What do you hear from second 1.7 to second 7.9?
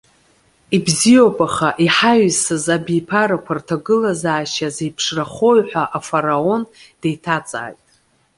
иҳаҩсыз абиԥарақәа рҭагылазаашьа зеиԥшрахои?- ҳәа Афараон деиҭаҵааит.